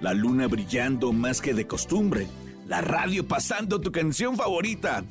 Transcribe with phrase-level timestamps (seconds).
[0.00, 2.26] La luna brillando más que de costumbre.
[2.66, 5.04] La radio pasando tu canción favorita.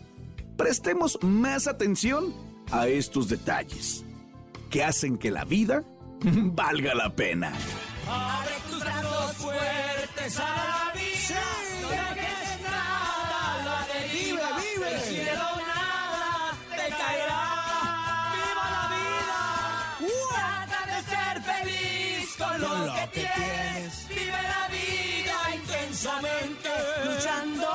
[0.57, 2.33] Prestemos más atención
[2.71, 4.03] a estos detalles
[4.69, 5.83] que hacen que la vida
[6.21, 7.53] valga la pena.
[8.07, 11.41] Abre tus brazos fuertes a la vida.
[11.81, 14.47] No dejes nada la deriva.
[14.57, 14.89] Vive, vive.
[14.89, 17.43] Del cielo nada te caerá.
[18.33, 19.39] ¡Viva la vida!
[20.33, 24.07] Trata de ser feliz con, lo, que, tienes.
[24.09, 24.48] Vive
[25.99, 26.69] intensamente.
[27.05, 27.71] Luchándolo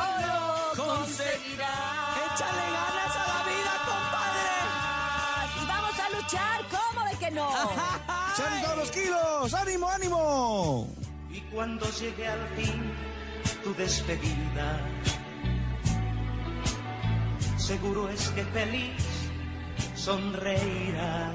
[0.76, 2.16] conseguirás.
[2.24, 4.54] Échale ganas a la vida, compadre.
[5.60, 7.50] Y vamos a luchar, ¿cómo de que no?
[8.34, 9.54] ¡Echan todos los kilos!
[9.54, 10.88] ¡Ánimo, ánimo!
[11.30, 12.92] Y cuando llegue al fin
[13.62, 14.80] tu despedida,
[17.56, 19.02] seguro es que feliz
[19.94, 21.34] sonreirás